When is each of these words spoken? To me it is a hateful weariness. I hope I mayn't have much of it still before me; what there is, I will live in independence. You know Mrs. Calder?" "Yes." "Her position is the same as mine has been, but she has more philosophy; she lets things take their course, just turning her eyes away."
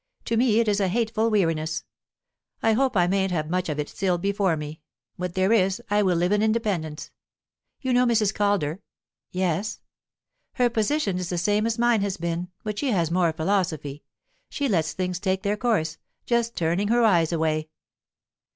To 0.25 0.35
me 0.35 0.59
it 0.59 0.67
is 0.67 0.79
a 0.79 0.87
hateful 0.87 1.29
weariness. 1.29 1.83
I 2.63 2.73
hope 2.73 2.97
I 2.97 3.05
mayn't 3.05 3.31
have 3.31 3.51
much 3.51 3.69
of 3.69 3.77
it 3.77 3.87
still 3.87 4.17
before 4.17 4.57
me; 4.57 4.81
what 5.15 5.35
there 5.35 5.53
is, 5.53 5.79
I 5.91 6.01
will 6.01 6.15
live 6.15 6.31
in 6.31 6.41
independence. 6.41 7.11
You 7.81 7.93
know 7.93 8.07
Mrs. 8.07 8.33
Calder?" 8.33 8.81
"Yes." 9.29 9.79
"Her 10.53 10.71
position 10.71 11.19
is 11.19 11.29
the 11.29 11.37
same 11.37 11.67
as 11.67 11.77
mine 11.77 12.01
has 12.01 12.17
been, 12.17 12.49
but 12.63 12.79
she 12.79 12.89
has 12.89 13.11
more 13.11 13.31
philosophy; 13.31 14.01
she 14.49 14.67
lets 14.67 14.93
things 14.93 15.19
take 15.19 15.43
their 15.43 15.55
course, 15.55 15.99
just 16.25 16.55
turning 16.55 16.87
her 16.87 17.03
eyes 17.03 17.31
away." 17.31 17.69